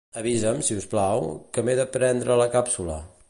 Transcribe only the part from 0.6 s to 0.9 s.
si us